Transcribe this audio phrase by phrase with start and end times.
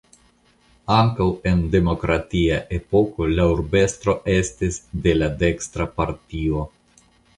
[0.93, 6.65] Ankaŭ en demokratia epoko la urbestro estis de la dekstra partio.